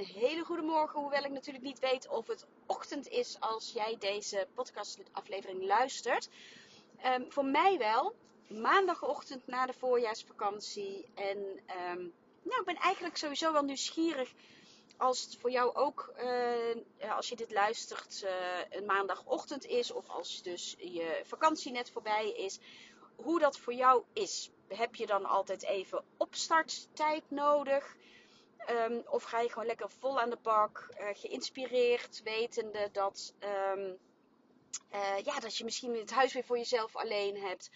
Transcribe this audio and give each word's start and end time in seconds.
Een 0.00 0.06
hele 0.06 0.44
goede 0.44 0.62
morgen, 0.62 1.00
hoewel 1.00 1.24
ik 1.24 1.30
natuurlijk 1.30 1.64
niet 1.64 1.78
weet 1.78 2.08
of 2.08 2.26
het 2.26 2.46
ochtend 2.66 3.08
is 3.08 3.36
als 3.40 3.72
jij 3.72 3.96
deze 3.98 4.46
podcastaflevering 4.54 5.64
luistert. 5.64 6.28
Ehm, 7.00 7.22
voor 7.28 7.44
mij 7.44 7.78
wel, 7.78 8.14
maandagochtend 8.46 9.46
na 9.46 9.66
de 9.66 9.72
voorjaarsvakantie. 9.72 11.06
En 11.14 11.60
ehm, 11.66 11.98
nou, 12.42 12.60
ik 12.60 12.64
ben 12.64 12.76
eigenlijk 12.76 13.16
sowieso 13.16 13.52
wel 13.52 13.62
nieuwsgierig 13.62 14.32
als 14.96 15.22
het 15.22 15.36
voor 15.36 15.50
jou 15.50 15.74
ook, 15.74 16.12
uh, 16.18 17.16
als 17.16 17.28
je 17.28 17.36
dit 17.36 17.52
luistert, 17.52 18.22
uh, 18.24 18.30
een 18.70 18.84
maandagochtend 18.84 19.64
is. 19.66 19.90
Of 19.90 20.08
als 20.08 20.42
dus 20.42 20.76
je 20.78 21.20
vakantie 21.24 21.72
net 21.72 21.90
voorbij 21.90 22.30
is. 22.30 22.58
Hoe 23.16 23.38
dat 23.38 23.58
voor 23.58 23.74
jou 23.74 24.02
is. 24.12 24.50
Heb 24.68 24.94
je 24.94 25.06
dan 25.06 25.24
altijd 25.24 25.62
even 25.62 26.04
opstarttijd 26.16 27.22
nodig? 27.28 27.96
Um, 28.68 29.02
of 29.06 29.22
ga 29.22 29.40
je 29.40 29.48
gewoon 29.48 29.66
lekker 29.66 29.90
vol 29.90 30.20
aan 30.20 30.30
de 30.30 30.38
bak, 30.42 30.88
uh, 31.00 31.08
geïnspireerd, 31.12 32.22
wetende 32.22 32.88
dat, 32.92 33.34
um, 33.74 33.98
ja, 35.24 35.40
dat 35.40 35.56
je 35.56 35.64
misschien 35.64 35.96
het 35.96 36.10
huis 36.10 36.32
weer 36.32 36.44
voor 36.44 36.58
jezelf 36.58 36.96
alleen 36.96 37.36
hebt. 37.36 37.70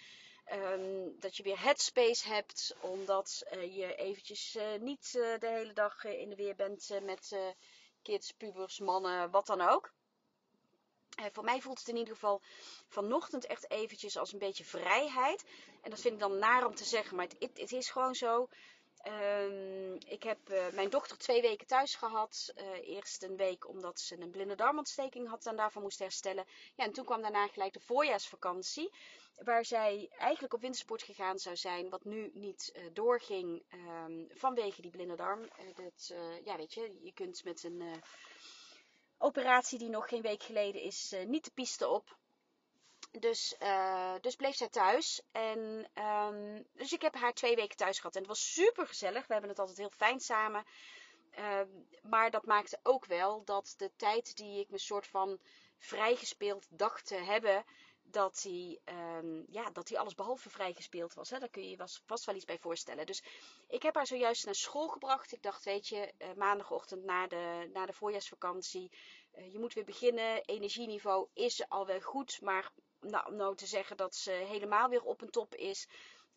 Um, 0.53 1.21
dat 1.21 1.37
je 1.37 1.43
weer 1.43 1.63
headspace 1.63 2.29
hebt, 2.29 2.77
omdat 2.81 3.43
uh, 3.53 3.77
je 3.77 3.95
eventjes 3.95 4.59
niet 4.81 5.13
de 5.13 5.49
hele 5.49 5.73
dag 5.73 6.05
in 6.05 6.29
de 6.29 6.37
weer 6.37 6.55
bent 6.55 7.01
met 7.03 7.39
kids, 8.03 8.33
pubers, 8.33 8.79
mannen, 8.79 9.31
wat 9.31 9.47
dan 9.47 9.61
ook. 9.61 9.93
voor 11.33 11.45
mij 11.45 11.61
voelt 11.61 11.79
het 11.79 11.89
in 11.89 11.97
ieder 11.97 12.15
geval 12.15 12.43
vanochtend 12.89 13.47
echt 13.47 13.71
eventjes 13.71 14.17
als 14.17 14.33
een 14.33 14.39
beetje 14.39 14.65
vrijheid. 14.65 15.45
En 15.83 15.91
dat 15.91 16.01
vind 16.01 16.15
ik 16.15 16.21
dan 16.21 16.39
naar 16.39 16.67
om 16.67 16.75
te 16.75 16.85
zeggen, 16.85 17.17
maar 17.17 17.27
het, 17.39 17.59
het 17.59 17.73
is 17.73 17.91
gewoon 17.91 18.15
zo. 18.15 18.49
Um, 19.07 19.99
ik 20.07 20.23
heb 20.23 20.39
uh, 20.51 20.69
mijn 20.73 20.91
dochter 20.91 21.19
twee 21.19 21.43
weken 21.43 21.67
thuis 21.67 21.95
gehad. 21.95 22.53
Uh, 22.57 22.89
eerst 22.89 23.23
een 23.23 23.37
week 23.37 23.69
omdat 23.69 24.01
ze 24.01 24.21
een 24.21 24.31
blinde 24.31 24.55
darmontsteking 24.55 25.29
had 25.29 25.47
en 25.47 25.57
daarvan 25.57 25.83
moest 25.83 25.99
herstellen. 25.99 26.45
Ja, 26.75 26.85
en 26.85 26.93
toen 26.93 27.05
kwam 27.05 27.23
daarna 27.23 27.47
gelijk 27.47 27.73
de 27.73 27.81
voorjaarsvakantie. 27.81 28.91
Waar 29.37 29.65
zij 29.65 30.09
eigenlijk 30.19 30.55
op 30.55 30.61
wintersport 30.61 31.03
gegaan 31.03 31.39
zou 31.39 31.57
zijn. 31.57 31.91
Wat 31.91 32.05
nu 32.05 32.31
niet 32.35 32.73
uh, 32.77 32.85
doorging 32.93 33.63
um, 33.73 34.27
vanwege 34.31 34.83
die 34.83 34.91
blinde 34.91 35.17
darm. 35.17 35.49
dat, 35.75 36.15
ja, 36.45 36.57
weet 36.57 36.75
je, 36.75 36.99
je 37.03 37.13
kunt 37.13 37.45
met 37.45 37.65
een 37.65 38.03
operatie 39.19 39.79
die 39.79 39.89
nog 39.89 40.09
geen 40.09 40.23
week 40.23 40.43
geleden 40.43 40.81
is 40.81 41.15
niet 41.27 41.45
de 41.45 41.51
piste 41.55 41.89
op. 41.89 42.17
Dus, 43.19 43.57
uh, 43.63 44.15
dus 44.21 44.37
bleef 44.37 44.57
zij 44.57 44.69
thuis. 44.69 45.23
En, 45.33 45.91
um, 45.95 46.67
dus 46.73 46.93
ik 46.93 47.03
heb 47.03 47.15
haar 47.15 47.33
twee 47.33 47.57
weken 47.57 47.77
thuis 47.77 47.97
gehad. 47.97 48.15
En 48.15 48.21
het 48.21 48.31
was 48.31 48.53
super 48.53 48.87
gezellig. 48.87 49.27
We 49.27 49.33
hebben 49.33 49.51
het 49.51 49.59
altijd 49.59 49.79
heel 49.79 49.91
fijn 49.91 50.21
samen. 50.21 50.65
Uh, 51.39 51.61
maar 52.03 52.31
dat 52.31 52.47
maakte 52.47 52.79
ook 52.83 53.07
wel 53.07 53.45
dat 53.45 53.75
de 53.77 53.91
tijd 53.97 54.37
die 54.37 54.61
ik 54.61 54.71
me 54.71 54.79
soort 54.79 55.07
van 55.07 55.39
vrijgespeeld 55.79 56.67
dacht 56.71 57.07
te 57.07 57.15
hebben. 57.15 57.65
Dat 58.03 58.41
die, 58.43 58.81
um, 58.85 59.45
ja, 59.49 59.71
dat 59.71 59.87
die 59.87 59.99
alles 59.99 60.15
behalve 60.15 60.51
vrijgespeeld 60.51 61.15
was. 61.15 61.31
Hè? 61.31 61.39
Daar 61.39 61.49
kun 61.49 61.63
je 61.63 61.71
je 61.71 62.01
vast 62.07 62.25
wel 62.25 62.35
iets 62.35 62.45
bij 62.45 62.59
voorstellen. 62.59 63.07
Dus 63.07 63.23
ik 63.69 63.83
heb 63.83 63.95
haar 63.95 64.07
zojuist 64.07 64.45
naar 64.45 64.55
school 64.55 64.89
gebracht. 64.89 65.33
Ik 65.33 65.43
dacht, 65.43 65.65
weet 65.65 65.89
je, 65.89 66.13
uh, 66.19 66.33
maandagochtend 66.37 67.05
na 67.05 67.27
de, 67.27 67.71
na 67.73 67.87
de 67.87 67.93
voorjaarsvakantie. 67.93 68.91
Uh, 69.35 69.53
je 69.53 69.59
moet 69.59 69.75
weer 69.75 69.85
beginnen. 69.85 70.45
Energieniveau 70.45 71.29
is 71.33 71.69
al 71.69 71.87
wel 71.87 72.01
goed. 72.01 72.41
Maar 72.41 72.73
nou, 73.11 73.27
om 73.27 73.37
nou 73.37 73.57
te 73.57 73.67
zeggen 73.67 73.97
dat 73.97 74.15
ze 74.15 74.31
helemaal 74.31 74.89
weer 74.89 75.03
op 75.03 75.21
een 75.21 75.31
top 75.31 75.55
is. 75.55 75.89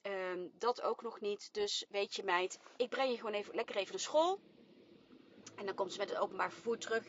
Um, 0.02 0.52
dat 0.54 0.82
ook 0.82 1.02
nog 1.02 1.20
niet. 1.20 1.54
Dus 1.54 1.86
weet 1.90 2.16
je 2.16 2.24
meid, 2.24 2.60
ik 2.78 2.90
breng 2.90 3.12
je 3.12 3.18
gewoon 3.18 3.34
even, 3.34 3.56
lekker 3.56 3.76
even 3.76 3.92
naar 3.92 4.02
school. 4.02 4.40
En 5.56 5.66
dan 5.66 5.76
komt 5.76 5.94
ze 5.94 6.00
met 6.00 6.10
het 6.10 6.20
openbaar 6.20 6.52
vervoer 6.52 6.78
terug. 6.78 7.04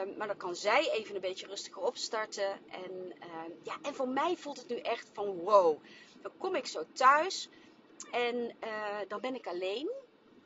Um, 0.00 0.16
maar 0.16 0.26
dan 0.26 0.36
kan 0.36 0.56
zij 0.56 0.90
even 0.90 1.14
een 1.14 1.20
beetje 1.20 1.46
rustiger 1.46 1.82
opstarten. 1.82 2.68
En, 2.68 2.92
um, 2.92 3.58
ja, 3.62 3.78
en 3.82 3.94
voor 3.94 4.08
mij 4.08 4.36
voelt 4.36 4.58
het 4.58 4.68
nu 4.68 4.76
echt 4.76 5.10
van 5.12 5.38
wow. 5.38 5.84
Dan 6.22 6.32
kom 6.36 6.54
ik 6.54 6.66
zo 6.66 6.84
thuis. 6.92 7.48
En 8.10 8.56
uh, 8.64 8.98
dan 9.08 9.20
ben 9.20 9.34
ik 9.34 9.46
alleen. 9.46 9.90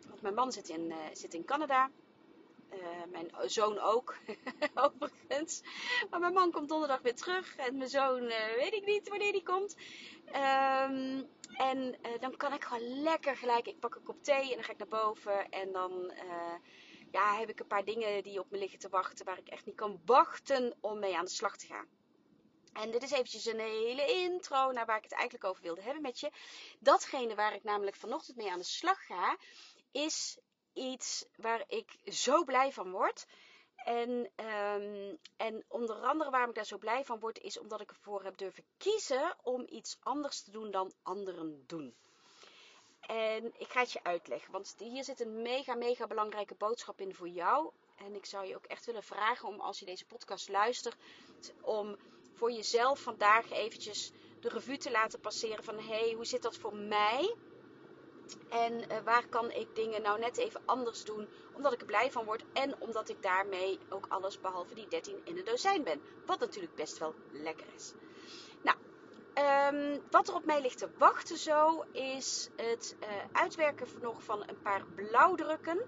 Want 0.08 0.22
mijn 0.22 0.34
man 0.34 0.52
zit 0.52 0.68
in, 0.68 0.90
uh, 0.90 0.96
zit 1.12 1.34
in 1.34 1.44
Canada. 1.44 1.90
Uh, 2.72 3.04
mijn 3.10 3.30
zoon 3.44 3.78
ook, 3.78 4.16
overigens. 4.74 5.62
Maar 6.10 6.20
mijn 6.20 6.32
man 6.32 6.50
komt 6.50 6.68
donderdag 6.68 7.00
weer 7.00 7.14
terug. 7.14 7.56
En 7.56 7.76
mijn 7.76 7.88
zoon 7.88 8.22
uh, 8.22 8.54
weet 8.56 8.72
ik 8.72 8.84
niet 8.84 9.08
wanneer 9.08 9.32
die 9.32 9.42
komt. 9.42 9.76
Um, 10.26 11.28
en 11.56 11.96
uh, 12.06 12.20
dan 12.20 12.36
kan 12.36 12.52
ik 12.52 12.64
gewoon 12.64 13.02
lekker 13.02 13.36
gelijk. 13.36 13.66
Ik 13.66 13.80
pak 13.80 13.94
een 13.94 14.02
kop 14.02 14.22
thee 14.22 14.42
en 14.42 14.54
dan 14.54 14.64
ga 14.64 14.72
ik 14.72 14.78
naar 14.78 15.02
boven. 15.02 15.48
En 15.48 15.72
dan 15.72 16.12
ja, 17.10 17.38
heb 17.38 17.48
ik 17.48 17.60
een 17.60 17.66
paar 17.66 17.84
dingen 17.84 18.22
die 18.22 18.40
op 18.40 18.50
me 18.50 18.58
liggen 18.58 18.78
te 18.78 18.88
wachten. 18.88 19.24
Waar 19.24 19.38
ik 19.38 19.48
echt 19.48 19.66
niet 19.66 19.74
kan 19.76 20.00
wachten 20.04 20.76
om 20.80 20.98
mee 20.98 21.16
aan 21.16 21.24
de 21.24 21.30
slag 21.30 21.56
te 21.56 21.66
gaan. 21.66 21.86
En 22.72 22.90
dit 22.90 23.02
is 23.02 23.10
eventjes 23.10 23.46
een 23.46 23.60
hele 23.60 24.06
intro 24.06 24.72
naar 24.72 24.86
waar 24.86 24.96
ik 24.96 25.02
het 25.02 25.12
eigenlijk 25.12 25.44
over 25.44 25.62
wilde 25.62 25.82
hebben 25.82 26.02
met 26.02 26.20
je. 26.20 26.30
Datgene 26.78 27.34
waar 27.34 27.54
ik 27.54 27.64
namelijk 27.64 27.96
vanochtend 27.96 28.36
mee 28.36 28.50
aan 28.50 28.58
de 28.58 28.64
slag 28.64 29.06
ga, 29.06 29.36
is 29.92 30.38
iets 30.78 31.24
waar 31.36 31.64
ik 31.66 31.96
zo 32.04 32.44
blij 32.44 32.72
van 32.72 32.90
word. 32.90 33.26
En, 33.76 34.30
um, 34.36 35.18
en 35.36 35.64
onder 35.68 35.96
andere 35.96 36.30
waarom 36.30 36.48
ik 36.48 36.54
daar 36.54 36.64
zo 36.64 36.78
blij 36.78 37.04
van 37.04 37.18
word, 37.18 37.38
is 37.38 37.58
omdat 37.58 37.80
ik 37.80 37.90
ervoor 37.90 38.24
heb 38.24 38.36
durven 38.36 38.64
kiezen 38.76 39.36
om 39.42 39.66
iets 39.68 39.96
anders 40.00 40.42
te 40.42 40.50
doen 40.50 40.70
dan 40.70 40.92
anderen 41.02 41.64
doen. 41.66 41.94
En 43.00 43.44
ik 43.58 43.68
ga 43.68 43.80
het 43.80 43.92
je 43.92 44.02
uitleggen, 44.02 44.52
want 44.52 44.74
hier 44.78 45.04
zit 45.04 45.20
een 45.20 45.42
mega, 45.42 45.74
mega 45.74 46.06
belangrijke 46.06 46.54
boodschap 46.54 47.00
in 47.00 47.14
voor 47.14 47.28
jou. 47.28 47.70
En 47.96 48.14
ik 48.14 48.24
zou 48.24 48.46
je 48.46 48.56
ook 48.56 48.66
echt 48.66 48.86
willen 48.86 49.02
vragen 49.02 49.48
om, 49.48 49.60
als 49.60 49.78
je 49.78 49.84
deze 49.84 50.04
podcast 50.04 50.48
luistert, 50.48 50.96
om 51.60 51.96
voor 52.34 52.52
jezelf 52.52 53.00
vandaag 53.00 53.50
eventjes 53.50 54.12
de 54.40 54.48
revue 54.48 54.76
te 54.76 54.90
laten 54.90 55.20
passeren 55.20 55.64
van 55.64 55.76
hé, 55.76 55.82
hey, 55.82 56.12
hoe 56.12 56.24
zit 56.24 56.42
dat 56.42 56.56
voor 56.56 56.74
mij? 56.74 57.34
En 58.48 58.72
uh, 58.72 58.98
waar 59.04 59.26
kan 59.28 59.50
ik 59.50 59.74
dingen 59.74 60.02
nou 60.02 60.18
net 60.18 60.36
even 60.36 60.60
anders 60.64 61.04
doen, 61.04 61.28
omdat 61.52 61.72
ik 61.72 61.80
er 61.80 61.86
blij 61.86 62.10
van 62.10 62.24
word 62.24 62.44
en 62.52 62.74
omdat 62.78 63.08
ik 63.08 63.22
daarmee 63.22 63.78
ook 63.88 64.06
alles 64.08 64.40
behalve 64.40 64.74
die 64.74 64.88
13 64.88 65.20
in 65.24 65.38
een 65.38 65.44
dozijn 65.44 65.82
ben. 65.82 66.00
Wat 66.26 66.38
natuurlijk 66.38 66.74
best 66.74 66.98
wel 66.98 67.14
lekker 67.30 67.66
is. 67.74 67.92
Nou, 68.62 68.76
um, 69.74 70.02
wat 70.10 70.28
er 70.28 70.34
op 70.34 70.44
mij 70.44 70.60
ligt 70.60 70.78
te 70.78 70.88
wachten 70.98 71.36
zo, 71.36 71.84
is 71.92 72.50
het 72.56 72.96
uh, 73.00 73.08
uitwerken 73.32 73.86
nog 74.00 74.22
van 74.22 74.42
een 74.46 74.62
paar 74.62 74.84
blauwdrukken 74.94 75.82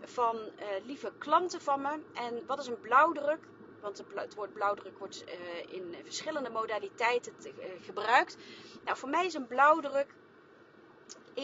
van 0.00 0.36
uh, 0.36 0.66
lieve 0.84 1.12
klanten 1.18 1.60
van 1.60 1.80
me. 1.80 2.00
En 2.14 2.46
wat 2.46 2.58
is 2.58 2.66
een 2.66 2.80
blauwdruk? 2.80 3.46
Want 3.80 4.04
het 4.14 4.34
woord 4.34 4.52
blauwdruk 4.52 4.98
wordt 4.98 5.24
in 5.68 5.96
verschillende 6.04 6.50
modaliteiten 6.50 7.32
gebruikt. 7.80 8.36
Nou, 8.84 8.98
voor 8.98 9.08
mij 9.08 9.26
is 9.26 9.34
een 9.34 9.46
blauwdruk 9.46 10.14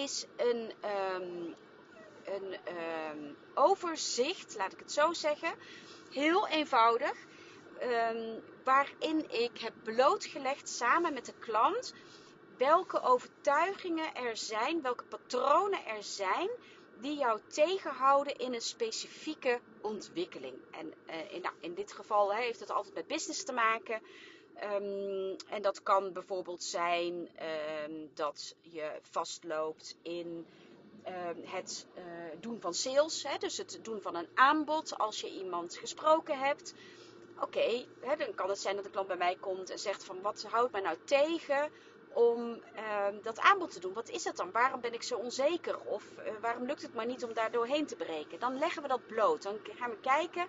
is 0.02 0.26
een, 0.36 0.72
um, 1.14 1.54
een 2.24 2.52
um, 2.52 3.36
overzicht, 3.54 4.56
laat 4.56 4.72
ik 4.72 4.78
het 4.78 4.92
zo 4.92 5.12
zeggen. 5.12 5.52
Heel 6.10 6.48
eenvoudig. 6.48 7.26
Um, 7.82 8.42
waarin 8.64 9.30
ik 9.30 9.58
heb 9.58 9.72
blootgelegd 9.82 10.68
samen 10.68 11.14
met 11.14 11.26
de 11.26 11.34
klant 11.38 11.94
welke 12.56 13.00
overtuigingen 13.00 14.14
er 14.14 14.36
zijn, 14.36 14.82
welke 14.82 15.04
patronen 15.04 15.86
er 15.86 16.02
zijn 16.02 16.50
die 17.00 17.18
jou 17.18 17.40
tegenhouden 17.46 18.36
in 18.36 18.54
een 18.54 18.60
specifieke 18.60 19.60
ontwikkeling. 19.80 20.54
En 20.70 20.94
uh, 21.06 21.32
in, 21.32 21.40
nou, 21.40 21.54
in, 21.60 21.74
dit 21.74 21.92
geval 21.92 22.34
heeft 22.34 22.60
het 22.60 22.70
altijd 22.70 22.94
met 22.94 23.06
business 23.06 23.44
te 23.44 23.52
maken. 23.52 24.02
Um, 24.62 25.36
en 25.48 25.62
dat 25.62 25.82
kan 25.82 26.12
bijvoorbeeld 26.12 26.62
zijn 26.62 27.28
um, 27.84 28.10
dat 28.14 28.54
je 28.60 28.90
vastloopt 29.10 29.96
in 30.02 30.46
um, 31.06 31.42
het 31.44 31.86
uh, 31.96 32.02
doen 32.40 32.60
van 32.60 32.74
sales. 32.74 33.22
Hè, 33.22 33.38
dus 33.38 33.56
het 33.56 33.78
doen 33.82 34.00
van 34.00 34.14
een 34.14 34.28
aanbod 34.34 34.98
als 34.98 35.20
je 35.20 35.30
iemand 35.30 35.76
gesproken 35.76 36.38
hebt. 36.38 36.74
Oké, 37.40 37.86
dan 38.00 38.34
kan 38.34 38.48
het 38.48 38.58
zijn 38.58 38.74
dat 38.74 38.84
de 38.84 38.90
klant 38.90 39.06
bij 39.06 39.16
mij 39.16 39.36
komt 39.40 39.70
en 39.70 39.78
zegt 39.78 40.04
van 40.04 40.20
wat 40.20 40.46
houdt 40.50 40.72
mij 40.72 40.80
nou 40.80 40.96
tegen 41.04 41.70
om 42.12 42.62
ehm, 42.74 43.14
dat 43.22 43.38
aanbod 43.38 43.72
te 43.72 43.80
doen. 43.80 43.92
Wat 43.92 44.08
is 44.08 44.24
het 44.24 44.36
dan? 44.36 44.50
Waarom 44.50 44.80
ben 44.80 44.92
ik 44.92 45.02
zo 45.02 45.16
onzeker? 45.16 45.78
Of 45.78 46.04
eh, 46.16 46.32
waarom 46.40 46.66
lukt 46.66 46.82
het 46.82 46.94
maar 46.94 47.06
niet 47.06 47.24
om 47.24 47.32
daar 47.32 47.50
doorheen 47.50 47.86
te 47.86 47.96
breken? 47.96 48.38
Dan 48.38 48.58
leggen 48.58 48.82
we 48.82 48.88
dat 48.88 49.06
bloot. 49.06 49.42
Dan 49.42 49.58
gaan 49.78 49.90
we 49.90 49.96
kijken, 50.00 50.46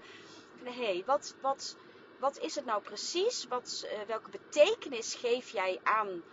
hé, 0.64 0.72
hey, 0.72 1.04
wat, 1.06 1.36
wat, 1.42 1.76
wat 2.19 2.38
is 2.38 2.56
het 2.56 2.66
nou 2.66 2.81
precies? 2.81 3.48
Wat, 3.48 3.86
uh, 3.86 4.01
welke 4.07 4.30
betekenis 4.30 5.16
geef 5.16 5.50
jij 5.50 5.80
aan 5.83 6.24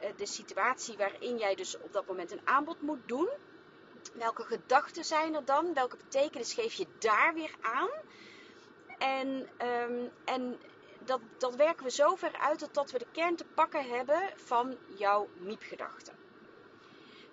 eh, 0.00 0.10
de 0.16 0.26
situatie 0.26 0.96
waarin 0.96 1.38
jij 1.38 1.54
dus 1.54 1.78
op 1.78 1.92
dat 1.92 2.06
moment 2.06 2.32
een 2.32 2.48
aanbod 2.48 2.80
moet 2.80 3.08
doen? 3.08 3.28
Welke 4.12 4.42
gedachten 4.42 5.04
zijn 5.04 5.34
er 5.34 5.44
dan? 5.44 5.74
Welke 5.74 5.96
betekenis 5.96 6.54
geef 6.54 6.72
je 6.72 6.86
daar 6.98 7.34
weer 7.34 7.54
aan? 7.60 7.88
En, 8.98 9.48
um, 9.62 10.10
en 10.24 10.58
dat, 10.98 11.20
dat 11.38 11.54
werken 11.54 11.84
we 11.84 11.90
zo 11.90 12.14
ver 12.14 12.38
uit 12.38 12.58
totdat 12.58 12.90
we 12.90 12.98
de 12.98 13.06
kern 13.12 13.36
te 13.36 13.44
pakken 13.44 13.84
hebben 13.88 14.32
van 14.36 14.76
jouw 14.96 15.28
miepgedachten. 15.38 16.25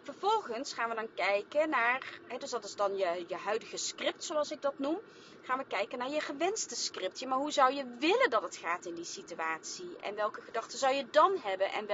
Vervolgens 0.04 0.74
gaan 0.74 0.90
we 0.90 0.96
dan 0.96 1.14
kijken 1.16 1.70
naar, 1.70 2.20
hè, 2.28 2.38
dus 2.38 2.50
dat 2.50 2.64
is 2.64 2.76
dan 2.76 2.98
je, 2.98 3.26
je 3.28 3.36
huidige 3.36 3.78
script 3.78 4.24
zoals 4.24 4.52
ik 4.52 4.62
dat 4.62 4.80
noem. 4.80 5.00
Gaan 5.42 5.58
we 5.58 5.66
kijken 5.68 5.98
naar 5.98 6.10
je 6.10 6.20
gewenste 6.20 6.76
script. 6.76 7.26
maar 7.26 7.38
hoe 7.38 7.52
zou 7.52 7.74
je 7.74 7.96
willen 8.00 8.30
dat 8.30 8.42
het 8.42 8.58
gaat 8.58 8.86
in 8.86 8.94
die 8.94 9.06
situatie? 9.06 9.98
En 10.02 10.16
welke 10.16 10.42
gedachten 10.42 10.80
zou 10.80 10.94
je 10.94 11.10
dan 11.12 11.38
hebben? 11.44 11.72
En 11.72 11.86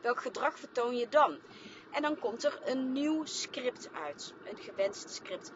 welk 0.00 0.20
gedrag 0.20 0.58
vertoon 0.58 0.96
je 0.96 1.08
dan? 1.08 1.38
En 1.90 2.02
dan 2.02 2.18
komt 2.18 2.44
er 2.44 2.60
een 2.64 2.92
nieuw 2.92 3.24
script 3.24 3.88
uit. 3.92 4.34
Een 4.44 4.58
gewenst 4.58 5.10
script. 5.10 5.52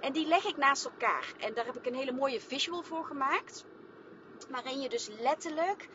En 0.00 0.12
die 0.12 0.26
leg 0.26 0.44
ik 0.44 0.56
naast 0.56 0.84
elkaar. 0.84 1.32
En 1.38 1.54
daar 1.54 1.66
heb 1.66 1.76
ik 1.76 1.86
een 1.86 1.94
hele 1.94 2.12
mooie 2.12 2.40
visual 2.40 2.82
voor 2.82 3.04
gemaakt 3.04 3.64
waarin 4.48 4.80
je 4.80 4.88
dus 4.88 5.08
letterlijk 5.20 5.88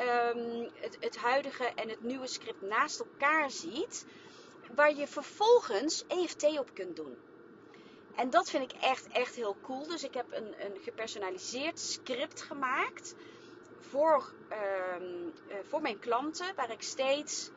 um, 0.00 0.70
het, 0.74 0.96
het 1.00 1.16
huidige 1.16 1.64
en 1.64 1.88
het 1.88 2.02
nieuwe 2.02 2.26
script 2.26 2.62
naast 2.62 3.00
elkaar 3.00 3.50
ziet, 3.50 4.06
waar 4.74 4.94
je 4.94 5.06
vervolgens 5.06 6.04
EFT 6.06 6.58
op 6.58 6.70
kunt 6.74 6.96
doen. 6.96 7.16
En 8.16 8.30
dat 8.30 8.50
vind 8.50 8.72
ik 8.72 8.80
echt, 8.80 9.08
echt 9.08 9.34
heel 9.34 9.56
cool. 9.62 9.86
Dus 9.86 10.04
ik 10.04 10.14
heb 10.14 10.26
een, 10.30 10.64
een 10.64 10.80
gepersonaliseerd 10.82 11.80
script 11.80 12.42
gemaakt 12.42 13.14
voor, 13.78 14.32
um, 14.98 15.32
uh, 15.48 15.54
voor 15.68 15.80
mijn 15.80 15.98
klanten, 15.98 16.54
waar 16.54 16.70
ik 16.70 16.82
steeds 16.82 17.50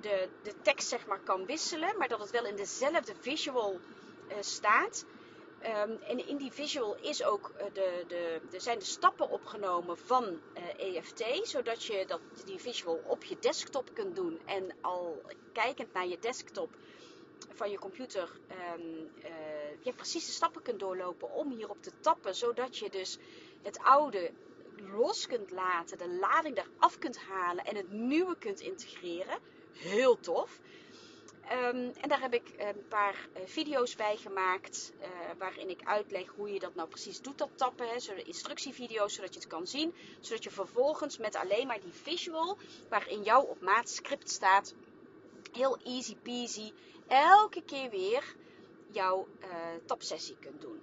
de, 0.00 0.28
de 0.42 0.54
tekst 0.62 0.88
zeg 0.88 1.06
maar 1.06 1.20
kan 1.20 1.46
wisselen, 1.46 1.98
maar 1.98 2.08
dat 2.08 2.20
het 2.20 2.30
wel 2.30 2.46
in 2.46 2.56
dezelfde 2.56 3.14
visual 3.20 3.80
uh, 4.28 4.36
staat. 4.40 5.04
Um, 5.64 5.98
en 6.02 6.28
in 6.28 6.36
die 6.36 6.52
visual 6.52 6.96
is 7.00 7.24
ook 7.24 7.52
uh, 7.56 7.64
de, 7.72 8.04
de, 8.08 8.60
zijn 8.60 8.78
de 8.78 8.84
stappen 8.84 9.30
opgenomen 9.30 9.98
van 9.98 10.40
EFT, 10.76 11.24
zodat 11.42 11.84
je 11.84 12.04
dat, 12.06 12.20
die 12.44 12.58
visual 12.58 13.00
op 13.06 13.24
je 13.24 13.36
desktop 13.40 13.90
kunt 13.92 14.16
doen 14.16 14.40
en 14.44 14.74
al 14.80 15.22
kijkend 15.52 15.92
naar 15.92 16.06
je 16.06 16.18
desktop 16.18 16.70
van 17.52 17.70
je 17.70 17.78
computer 17.78 18.30
um, 18.76 19.10
uh, 19.18 19.30
je 19.82 19.92
precies 19.92 20.26
de 20.26 20.32
stappen 20.32 20.62
kunt 20.62 20.80
doorlopen 20.80 21.32
om 21.32 21.50
hierop 21.50 21.82
te 21.82 21.92
tappen, 22.00 22.34
zodat 22.34 22.78
je 22.78 22.90
dus 22.90 23.18
het 23.62 23.78
oude 23.78 24.30
los 24.76 25.26
kunt 25.26 25.50
laten, 25.50 25.98
de 25.98 26.08
lading 26.20 26.58
eraf 26.58 26.98
kunt 26.98 27.18
halen 27.18 27.64
en 27.64 27.76
het 27.76 27.92
nieuwe 27.92 28.36
kunt 28.38 28.60
integreren. 28.60 29.38
Heel 29.72 30.20
tof. 30.20 30.60
Um, 31.52 31.92
en 32.00 32.08
daar 32.08 32.20
heb 32.20 32.34
ik 32.34 32.54
een 32.56 32.88
paar 32.88 33.28
uh, 33.36 33.42
video's 33.46 33.96
bij 33.96 34.16
gemaakt. 34.16 34.92
Uh, 35.00 35.06
waarin 35.38 35.68
ik 35.68 35.80
uitleg 35.84 36.28
hoe 36.36 36.52
je 36.52 36.58
dat 36.58 36.74
nou 36.74 36.88
precies 36.88 37.20
doet, 37.20 37.38
dat 37.38 37.48
tappen. 37.54 37.88
Hè, 37.88 38.14
instructievideo's, 38.14 39.14
zodat 39.14 39.34
je 39.34 39.40
het 39.40 39.48
kan 39.48 39.66
zien. 39.66 39.94
Zodat 40.20 40.44
je 40.44 40.50
vervolgens 40.50 41.18
met 41.18 41.36
alleen 41.36 41.66
maar 41.66 41.80
die 41.80 41.92
visual, 41.92 42.58
waarin 42.88 43.22
jouw 43.22 43.42
op 43.42 43.60
maat 43.60 43.88
script 43.88 44.30
staat, 44.30 44.74
heel 45.52 45.78
easy 45.84 46.16
peasy, 46.16 46.72
elke 47.06 47.62
keer 47.62 47.90
weer 47.90 48.34
jouw 48.90 49.26
uh, 49.40 49.48
tapsessie 49.86 50.36
kunt 50.40 50.60
doen. 50.60 50.80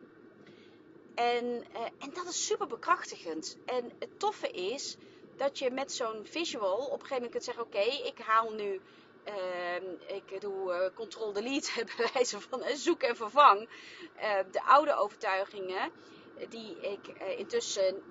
En, 1.16 1.66
en 2.00 2.14
dat 2.14 2.26
is 2.28 2.46
super 2.46 2.68
bekrachtigend. 2.68 3.58
En 3.66 3.92
het 4.00 4.20
toffe 4.20 4.52
is 4.52 4.98
dat 5.36 5.60
je 5.60 5.72
met 5.72 5.92
zo'n 5.92 6.26
visual 6.26 6.78
op 6.78 6.92
een 6.92 7.08
gegeven 7.08 7.14
moment 7.14 7.32
kunt 7.32 7.44
zeggen: 7.44 7.64
Oké, 7.64 8.08
ik 8.08 8.20
haal 8.20 8.52
nu 8.52 8.82
Uh, 9.28 10.16
ik 10.16 10.42
doe 10.42 10.72
uh, 10.72 10.96
control-delete, 10.96 11.72
bij 11.98 12.10
wijze 12.14 12.40
van 12.40 12.60
uh, 12.60 12.76
zoek 12.76 13.02
en 13.02 13.16
vervang. 13.16 13.70
Ehm, 14.16 14.52
de 14.52 14.64
oude 14.64 14.96
overtuigingen, 14.96 15.92
die 16.50 16.80
ik 16.80 17.08
eh, 17.08 17.40
intussen 17.40 18.04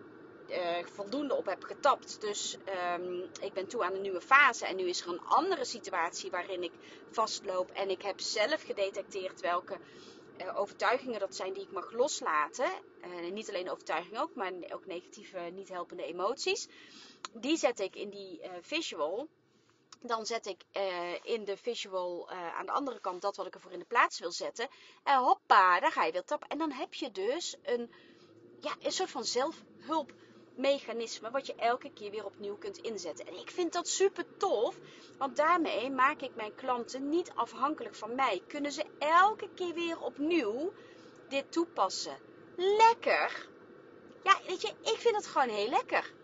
eh, 0.49 0.85
voldoende 0.85 1.37
op 1.37 1.47
heb 1.47 1.65
getapt. 1.65 2.21
Dus 2.21 2.57
um, 2.99 3.23
ik 3.41 3.53
ben 3.53 3.67
toe 3.67 3.85
aan 3.85 3.95
een 3.95 4.01
nieuwe 4.01 4.21
fase. 4.21 4.67
En 4.67 4.77
nu 4.77 4.89
is 4.89 5.01
er 5.01 5.09
een 5.09 5.21
andere 5.21 5.65
situatie 5.65 6.31
waarin 6.31 6.63
ik 6.63 6.73
vastloop. 7.11 7.71
En 7.71 7.91
ik 7.91 8.03
heb 8.03 8.21
zelf 8.21 8.63
gedetecteerd 8.63 9.41
welke 9.41 9.79
eh, 10.37 10.59
overtuigingen 10.59 11.21
dat 11.21 11.35
zijn 11.35 11.53
die 11.53 11.63
ik 11.63 11.73
mag 11.73 11.93
loslaten. 11.93 12.71
niet 13.33 13.49
alleen 13.49 13.71
overtuigingen 13.71 14.23
ook, 14.23 14.35
maar 14.35 14.53
ook 14.73 14.87
negatieve, 14.87 15.39
niet 15.39 15.69
helpende 15.69 16.05
emoties. 16.05 16.69
Die 17.33 17.57
zet 17.57 17.81
ik 17.81 17.97
in 17.97 18.11
die 18.11 18.41
visual. 18.61 19.29
Dan 20.03 20.27
zet 20.27 20.47
ik 20.47 20.65
uh, 20.73 21.15
in 21.23 21.45
de 21.45 21.57
visual 21.57 22.33
uh, 22.33 22.57
aan 22.57 22.67
de 22.67 22.73
andere 22.73 23.01
kant 23.01 23.23
dat 23.23 23.37
wat 23.37 23.47
ik 23.47 23.55
ervoor 23.55 23.73
in 23.73 23.79
de 23.79 23.85
plaats 23.85 24.19
wil 24.19 24.33
zetten. 24.33 24.69
En 25.03 25.15
uh, 25.15 25.19
hoppa, 25.19 25.81
daar 25.81 25.93
ga 25.93 26.05
je 26.05 26.13
weer 26.13 26.25
tappen. 26.25 26.49
En 26.49 26.59
dan 26.59 26.73
heb 26.73 26.95
je 26.95 27.11
dus 27.11 27.57
een, 27.63 27.93
ja, 28.61 28.77
een 28.81 28.93
soort 28.93 29.11
van 29.11 29.25
zelfhulpmechanisme 29.25 31.31
wat 31.31 31.47
je 31.47 31.55
elke 31.55 31.93
keer 31.93 32.11
weer 32.11 32.25
opnieuw 32.25 32.57
kunt 32.57 32.79
inzetten. 32.79 33.27
En 33.27 33.39
ik 33.39 33.51
vind 33.51 33.73
dat 33.73 33.89
super 33.89 34.37
tof, 34.37 34.77
want 35.19 35.37
daarmee 35.37 35.91
maak 35.91 36.21
ik 36.21 36.35
mijn 36.35 36.55
klanten 36.55 37.09
niet 37.09 37.31
afhankelijk 37.35 37.95
van 37.95 38.15
mij. 38.15 38.43
Kunnen 38.47 38.73
ze 38.73 38.85
elke 38.99 39.49
keer 39.55 39.75
weer 39.75 40.01
opnieuw 40.01 40.73
dit 41.29 41.53
toepassen. 41.53 42.19
Lekker! 42.57 43.49
Ja, 44.25 44.41
weet 44.47 44.61
je, 44.61 44.69
ik 44.69 44.97
vind 44.97 45.17
het 45.17 45.27
gewoon 45.27 45.49
heel 45.49 45.69
lekker. 45.69 46.19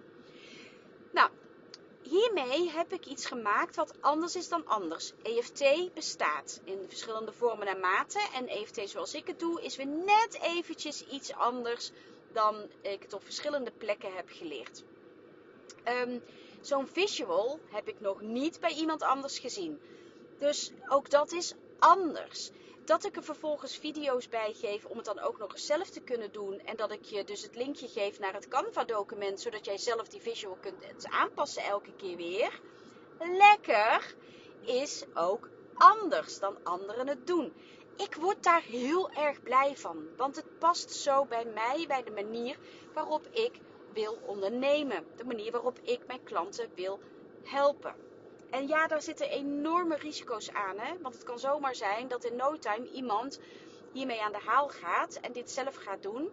Hiermee 2.09 2.71
heb 2.71 2.93
ik 2.93 3.07
iets 3.07 3.27
gemaakt 3.27 3.77
wat 3.77 3.95
anders 4.01 4.37
is 4.37 4.49
dan 4.49 4.67
anders. 4.67 5.13
EFT 5.23 5.95
bestaat 5.95 6.61
in 6.65 6.85
verschillende 6.89 7.33
vormen 7.33 7.67
en 7.67 7.81
maten. 7.81 8.21
En 8.35 8.49
EFT 8.49 8.91
zoals 8.91 9.15
ik 9.15 9.27
het 9.27 9.39
doe 9.39 9.63
is 9.63 9.77
weer 9.77 9.87
net 9.87 10.39
eventjes 10.43 11.07
iets 11.07 11.33
anders 11.33 11.91
dan 12.33 12.57
ik 12.81 13.03
het 13.03 13.13
op 13.13 13.25
verschillende 13.25 13.71
plekken 13.71 14.15
heb 14.15 14.29
geleerd. 14.29 14.83
Um, 15.85 16.23
Zo'n 16.61 16.87
visual 16.87 17.61
heb 17.71 17.89
ik 17.89 18.01
nog 18.01 18.21
niet 18.21 18.61
bij 18.61 18.73
iemand 18.73 19.03
anders 19.03 19.39
gezien. 19.39 19.81
Dus 20.39 20.73
ook 20.89 21.11
dat 21.11 21.33
is 21.33 21.55
anders 21.79 22.51
dat 22.87 23.05
ik 23.05 23.17
er 23.17 23.23
vervolgens 23.23 23.77
video's 23.77 24.29
bij 24.29 24.53
geef 24.53 24.85
om 24.85 24.97
het 24.97 25.07
dan 25.07 25.21
ook 25.21 25.39
nog 25.39 25.53
eens 25.53 25.67
zelf 25.67 25.91
te 25.91 26.01
kunnen 26.01 26.33
doen. 26.33 26.61
En 26.61 26.77
dat 26.77 26.93
ik 26.93 27.05
je 27.05 27.25
dus 27.25 27.43
het 27.43 27.57
linkje 27.57 27.89
geef 27.89 28.19
naar 28.19 28.35
het 28.35 28.49
Canva 28.49 28.85
document, 28.85 29.41
zodat 29.41 29.65
jij 29.65 29.79
zelf 29.79 30.09
die 30.09 30.21
visual 30.21 30.59
kunt 30.61 31.09
aanpassen 31.09 31.63
elke 31.63 31.93
keer 31.97 32.17
weer. 32.17 32.61
Lekker 33.19 34.15
is 34.61 35.05
ook 35.15 35.49
anders 35.75 36.39
dan 36.39 36.57
anderen 36.63 37.09
het 37.09 37.27
doen. 37.27 37.53
Ik 37.97 38.15
word 38.15 38.43
daar 38.43 38.63
heel 38.63 39.11
erg 39.11 39.43
blij 39.43 39.77
van, 39.77 40.07
want 40.17 40.37
het 40.37 40.59
past 40.59 40.91
zo 40.91 41.25
bij 41.25 41.45
mij, 41.45 41.85
bij 41.87 42.03
de 42.03 42.11
manier 42.11 42.57
waarop 42.95 43.27
ik 43.31 43.61
wil 43.93 44.19
ondernemen. 44.27 45.07
De 45.17 45.25
manier 45.25 45.53
waarop 45.53 45.79
ik 45.83 46.07
mijn 46.07 46.23
klanten 46.23 46.71
wil 46.75 47.01
helpen. 47.43 48.06
En 48.51 48.69
ja, 48.69 48.87
daar 48.87 49.03
zitten 49.03 49.31
enorme 49.31 49.97
risico's 49.97 50.51
aan. 50.51 50.79
Hè? 50.79 50.99
Want 51.01 51.15
het 51.15 51.25
kan 51.25 51.39
zomaar 51.39 51.75
zijn 51.75 52.09
dat 52.09 52.25
in 52.25 52.37
no 52.37 52.59
time 52.59 52.91
iemand 52.91 53.41
hiermee 53.93 54.23
aan 54.23 54.33
de 54.33 54.43
haal 54.45 54.69
gaat 54.69 55.15
en 55.15 55.33
dit 55.33 55.51
zelf 55.51 55.75
gaat 55.75 56.03
doen. 56.03 56.31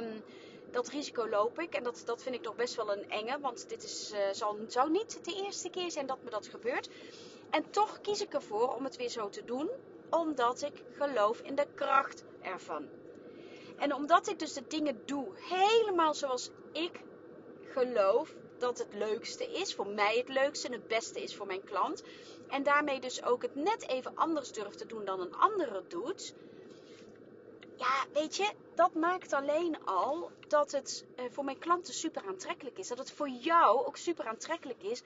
Um, 0.00 0.22
dat 0.70 0.88
risico 0.88 1.28
loop 1.28 1.58
ik 1.58 1.74
en 1.74 1.82
dat, 1.82 2.02
dat 2.04 2.22
vind 2.22 2.34
ik 2.34 2.42
nog 2.42 2.56
best 2.56 2.74
wel 2.74 2.92
een 2.92 3.10
enge. 3.10 3.40
Want 3.40 3.68
dit 3.68 3.82
is, 3.82 4.12
uh, 4.12 4.18
zal, 4.32 4.58
zou 4.66 4.90
niet 4.90 5.24
de 5.24 5.42
eerste 5.44 5.70
keer 5.70 5.90
zijn 5.90 6.06
dat 6.06 6.22
me 6.22 6.30
dat 6.30 6.46
gebeurt. 6.46 6.88
En 7.50 7.70
toch 7.70 8.00
kies 8.00 8.20
ik 8.20 8.34
ervoor 8.34 8.74
om 8.74 8.84
het 8.84 8.96
weer 8.96 9.08
zo 9.08 9.28
te 9.28 9.44
doen. 9.44 9.70
Omdat 10.10 10.62
ik 10.62 10.82
geloof 10.92 11.40
in 11.40 11.54
de 11.54 11.66
kracht 11.74 12.24
ervan. 12.40 12.88
En 13.78 13.94
omdat 13.94 14.28
ik 14.28 14.38
dus 14.38 14.52
de 14.52 14.66
dingen 14.66 15.02
doe 15.04 15.26
helemaal 15.34 16.14
zoals 16.14 16.50
ik 16.72 17.00
geloof 17.72 18.34
dat 18.58 18.78
het 18.78 18.94
leukste 18.94 19.52
is, 19.52 19.74
voor 19.74 19.86
mij 19.86 20.16
het 20.16 20.28
leukste 20.28 20.66
en 20.66 20.72
het 20.72 20.88
beste 20.88 21.22
is 21.22 21.36
voor 21.36 21.46
mijn 21.46 21.64
klant. 21.64 22.02
En 22.48 22.62
daarmee 22.62 23.00
dus 23.00 23.22
ook 23.22 23.42
het 23.42 23.54
net 23.54 23.88
even 23.88 24.16
anders 24.16 24.52
durft 24.52 24.78
te 24.78 24.86
doen 24.86 25.04
dan 25.04 25.20
een 25.20 25.34
andere 25.34 25.82
doet. 25.88 26.34
Ja, 27.76 28.04
weet 28.12 28.36
je, 28.36 28.52
dat 28.74 28.94
maakt 28.94 29.32
alleen 29.32 29.84
al 29.84 30.30
dat 30.48 30.72
het 30.72 31.04
eh, 31.16 31.24
voor 31.30 31.44
mijn 31.44 31.58
klanten 31.58 31.94
super 31.94 32.22
aantrekkelijk 32.26 32.78
is. 32.78 32.88
Dat 32.88 32.98
het 32.98 33.12
voor 33.12 33.28
jou 33.28 33.86
ook 33.86 33.96
super 33.96 34.26
aantrekkelijk 34.26 34.82
is 34.82 35.02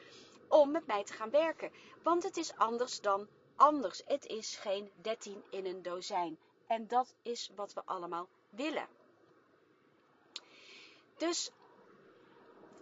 om 0.48 0.70
met 0.70 0.86
mij 0.86 1.04
te 1.04 1.12
gaan 1.12 1.30
werken. 1.30 1.70
Want 2.02 2.22
het 2.22 2.36
is 2.36 2.56
anders 2.56 3.00
dan 3.00 3.28
anders. 3.56 4.02
Het 4.06 4.26
is 4.26 4.56
geen 4.56 4.90
13 5.02 5.42
in 5.50 5.66
een 5.66 5.82
dozijn. 5.82 6.38
En 6.66 6.86
dat 6.86 7.14
is 7.22 7.50
wat 7.54 7.72
we 7.72 7.82
allemaal 7.84 8.28
willen. 8.50 8.88
Dus 11.16 11.50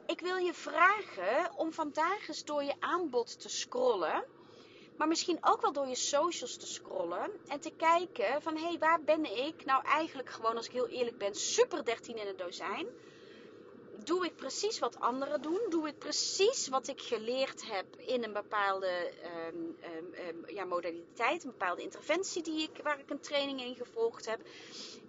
ik 0.06 0.20
wil 0.20 0.36
je 0.36 0.54
vragen 0.54 1.56
om 1.56 1.72
vandaag 1.72 2.28
eens 2.28 2.44
door 2.44 2.62
je 2.62 2.74
aanbod 2.78 3.40
te 3.40 3.48
scrollen. 3.48 4.24
Maar 4.96 5.08
misschien 5.08 5.38
ook 5.40 5.60
wel 5.60 5.72
door 5.72 5.88
je 5.88 5.94
socials 5.94 6.56
te 6.56 6.66
scrollen. 6.66 7.30
En 7.46 7.60
te 7.60 7.72
kijken 7.76 8.42
van, 8.42 8.56
hé, 8.56 8.66
hey, 8.66 8.78
waar 8.78 9.02
ben 9.02 9.36
ik 9.46 9.64
nou 9.64 9.84
eigenlijk 9.84 10.30
gewoon, 10.30 10.56
als 10.56 10.66
ik 10.66 10.72
heel 10.72 10.88
eerlijk 10.88 11.18
ben, 11.18 11.34
super 11.34 11.84
13 11.84 12.16
in 12.16 12.26
het 12.26 12.38
dozijn 12.38 12.86
doe 14.06 14.24
ik 14.24 14.36
precies 14.36 14.78
wat 14.78 15.00
anderen 15.00 15.42
doen? 15.42 15.60
Doe 15.68 15.88
ik 15.88 15.98
precies 15.98 16.68
wat 16.68 16.88
ik 16.88 17.00
geleerd 17.00 17.70
heb 17.70 17.86
in 17.96 18.24
een 18.24 18.32
bepaalde 18.32 19.12
um, 19.48 19.76
um, 20.28 20.54
ja, 20.54 20.64
modaliteit, 20.64 21.44
een 21.44 21.50
bepaalde 21.50 21.82
interventie 21.82 22.42
die 22.42 22.62
ik, 22.62 22.82
waar 22.82 22.98
ik 22.98 23.10
een 23.10 23.20
training 23.20 23.60
in 23.60 23.74
gevolgd 23.74 24.26
heb? 24.26 24.40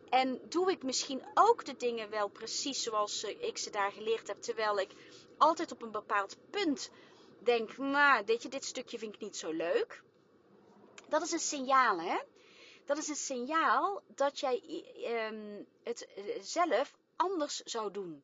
En 0.10 0.42
doe 0.50 0.72
ik 0.72 0.84
misschien 0.84 1.26
ook 1.34 1.66
de 1.66 1.76
dingen 1.76 2.10
wel 2.10 2.28
precies 2.28 2.84
zoals 2.84 3.24
ik 3.24 3.58
ze 3.58 3.70
daar 3.70 3.92
geleerd 3.92 4.28
heb, 4.28 4.42
terwijl 4.42 4.80
ik 4.80 4.92
altijd 5.38 5.72
op 5.72 5.82
een 5.82 5.92
bepaald 5.92 6.38
punt 6.50 6.92
denk, 7.40 7.78
nou, 7.78 8.24
je, 8.26 8.50
dit 8.50 8.66
stukje 8.66 9.00
vind 9.00 9.14
ik 9.14 9.22
niet 9.22 9.38
zo 9.38 9.52
leuk. 9.52 10.04
Dat 11.10 11.22
is 11.22 11.32
een 11.32 11.40
signaal, 11.40 12.00
hè? 12.00 12.18
Dat 12.86 12.98
is 12.98 13.08
een 13.08 13.16
signaal 13.16 14.02
dat 14.08 14.40
jij 14.40 14.86
um, 15.30 15.68
het 15.84 16.08
eh, 16.16 16.42
zelf 16.42 16.98
anders 17.16 17.62
zou 17.62 17.92
doen. 17.92 18.24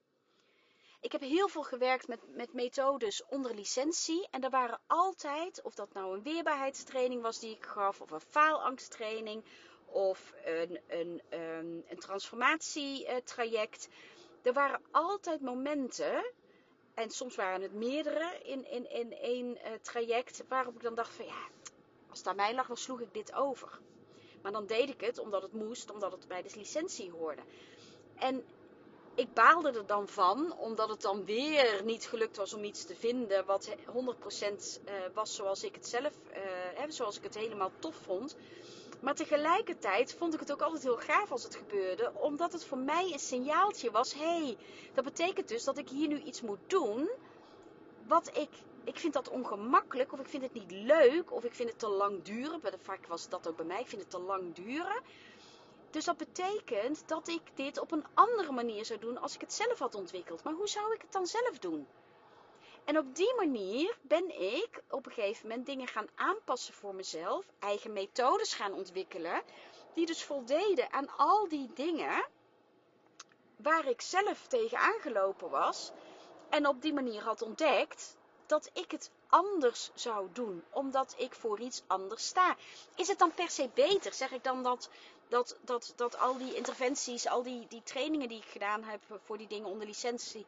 Ik 1.02 1.12
heb 1.12 1.22
heel 1.22 1.48
veel 1.48 1.64
gewerkt 1.64 2.08
met, 2.08 2.20
met 2.28 2.54
methodes 2.54 3.26
onder 3.26 3.56
licentie. 3.56 4.28
En 4.32 4.44
er 4.44 4.50
waren 4.50 4.82
altijd, 4.88 5.62
of 5.62 5.76
dat 5.76 5.94
nou 5.94 6.16
een 6.16 6.24
weerbaarheidstraining 6.24 7.22
was 7.22 7.40
die 7.40 7.56
ik 7.56 7.66
gaf, 7.66 8.02
of 8.02 8.12
een 8.12 8.22
faalangsttraining, 8.22 9.44
of 9.94 10.34
een, 10.46 10.80
een, 10.88 11.22
ehm, 11.30 11.78
een 11.88 12.00
transformatietraject. 12.00 13.88
Er 14.42 14.54
waren 14.54 14.82
altijd 14.92 15.42
momenten, 15.42 16.32
en 16.94 17.10
soms 17.10 17.36
waren 17.36 17.62
het 17.62 17.74
meerdere 17.74 18.40
in, 18.44 18.72
in, 18.72 18.90
in 18.92 19.14
één 19.14 19.48
uh, 19.48 19.72
traject, 19.82 20.44
waarop 20.48 20.76
ik 20.76 20.82
dan 20.82 20.96
dacht 20.96 21.16
van 21.16 21.26
ja, 21.26 21.48
als 22.10 22.18
het 22.18 22.28
aan 22.28 22.36
mij 22.36 22.56
lag, 22.56 22.68
dan 22.68 22.78
sloeg 22.78 23.02
ik 23.02 23.14
dit 23.14 23.34
over. 23.34 23.80
Maar 24.42 24.52
dan 24.52 24.66
deed 24.66 24.90
ik 24.90 25.02
het 25.02 25.18
omdat 25.18 25.42
het 25.42 25.54
moest, 25.54 25.92
omdat 25.92 26.12
het 26.12 26.28
bij 26.28 26.42
de 26.42 26.50
licentie 26.56 27.12
hoorde. 27.12 27.42
En 28.16 28.44
ik 29.16 29.34
baalde 29.34 29.72
er 29.72 29.86
dan 29.86 30.08
van, 30.08 30.58
omdat 30.58 30.90
het 30.90 31.02
dan 31.02 31.26
weer 31.26 31.82
niet 31.84 32.06
gelukt 32.06 32.38
was 32.38 32.54
om 32.54 32.64
iets 32.64 32.86
te 32.86 32.96
vinden 32.96 33.46
wat 33.46 33.70
100% 33.70 33.74
eh, 34.86 34.94
was 35.14 35.36
zoals 35.36 35.64
ik 35.64 35.76
het 35.76 35.88
zelf, 35.88 36.14
uh, 36.78 36.84
zoals 36.88 37.18
ik 37.18 37.24
het 37.24 37.36
helemaal 37.36 37.72
tof 37.80 37.96
vond. 37.96 38.36
Maar 39.04 39.16
tegelijkertijd 39.16 40.14
vond 40.14 40.34
ik 40.34 40.40
het 40.40 40.52
ook 40.52 40.62
altijd 40.62 40.84
heel 40.84 40.98
gaaf 40.98 41.32
als 41.32 41.44
het 41.44 41.56
gebeurde, 41.56 42.12
omdat 42.20 42.52
het 42.52 42.66
voor 42.66 42.78
mij 42.78 43.10
een 43.14 43.20
signaaltje 43.20 43.92
was: 43.92 44.14
hé, 44.14 44.44
hey, 44.44 44.58
dat 44.94 45.04
betekent 45.04 45.48
dus 45.48 45.64
dat 45.64 45.78
ik 45.78 45.90
hier 45.90 46.08
nu 46.08 46.22
iets 46.22 46.42
moet 46.42 46.60
doen 46.68 47.10
wat 48.08 48.38
ik. 48.38 48.50
Ik 48.84 49.00
vind 49.00 49.14
dat 49.14 49.30
ongemakkelijk, 49.30 50.14
of 50.14 50.20
ik 50.20 50.28
vind 50.28 50.44
het 50.44 50.54
niet 50.54 50.72
leuk, 50.72 51.32
of 51.32 51.44
ik 51.44 51.54
vind 51.54 51.70
het 51.70 51.80
te 51.80 51.88
lang 51.88 52.24
duren. 52.24 52.62
Vaak 52.82 53.08
was 53.08 53.30
dat 53.30 53.48
ook 53.48 53.56
bij 53.56 53.66
mij, 53.66 53.80
ik 53.80 53.88
vind 53.88 54.02
het 54.02 54.10
te 54.10 54.20
lang 54.20 54.54
duren. 54.56 55.02
Dus 55.90 56.06
dat 56.06 56.18
betekent 56.18 57.04
dat 57.08 57.28
ik 57.28 57.42
dit 57.54 57.80
op 57.80 57.92
een 57.92 58.06
andere 58.14 58.52
manier 58.52 58.86
zou 58.86 59.00
doen 59.00 59.18
als 59.18 59.34
ik 59.36 59.42
het 59.42 59.54
zelf 59.54 59.80
had 59.80 59.96
ontwikkeld. 59.96 60.44
Maar 60.44 60.54
hoe 60.54 60.68
zou 60.68 60.94
ik 60.94 61.02
het 61.02 61.12
dan 61.12 61.28
zelf 61.28 61.60
doen? 61.60 61.88
En 62.86 62.98
op 62.98 63.16
die 63.16 63.36
manier 63.36 63.98
ben 64.02 64.42
ik 64.42 64.84
op 64.90 65.06
een 65.06 65.12
gegeven 65.12 65.48
moment 65.48 65.66
dingen 65.66 65.88
gaan 65.88 66.08
aanpassen 66.16 66.74
voor 66.74 66.96
mezelf, 66.96 67.46
eigen 67.60 67.94
methodes 67.94 68.54
gaan 68.54 68.74
ontwikkelen, 68.74 69.42
die 69.94 70.06
dus 70.06 70.24
voldeden 70.24 70.94
aan 70.94 71.18
al 71.18 71.48
die 71.48 71.70
dingen 71.74 72.26
waar 73.56 73.88
ik 73.88 74.02
zelf 74.02 74.48
tegen 74.48 74.78
aangelopen 74.78 75.50
was. 75.50 75.92
En 76.50 76.68
op 76.68 76.82
die 76.82 76.94
manier 76.94 77.22
had 77.22 77.42
ontdekt 77.42 78.16
dat 78.46 78.70
ik 78.74 78.92
het 78.92 79.12
anders 79.28 79.92
zou 79.94 80.28
doen, 80.34 80.64
omdat 80.70 81.16
ik 81.18 81.34
voor 81.34 81.60
iets 81.60 81.84
anders 81.88 82.26
sta. 82.28 82.56
Is 82.96 83.08
het 83.08 83.20
dan 83.20 83.34
per 83.34 83.50
se 83.50 83.70
beter? 83.74 84.14
Zeg 84.14 84.32
ik 84.32 84.44
dan 84.44 84.64
dat 84.64 84.90
dat, 85.28 85.58
dat, 85.62 85.94
dat 85.96 86.18
al 86.18 86.38
die 86.38 86.56
interventies, 86.56 87.28
al 87.28 87.44
die, 87.44 87.68
die 87.68 87.84
trainingen 87.84 88.28
die 88.28 88.38
ik 88.38 88.48
gedaan 88.48 88.84
heb 88.84 89.02
voor 89.26 89.38
die 89.38 89.48
dingen 89.48 89.70
onder 89.70 89.88
licentie, 89.88 90.46